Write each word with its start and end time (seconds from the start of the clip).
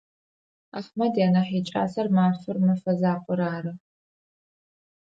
Ахьмэд 0.77 1.13
янахь 1.25 1.53
икӏасэрэ 1.59 2.09
мэфэр 2.15 2.57
мэфэзакъор 2.65 3.39
ары. 3.55 3.73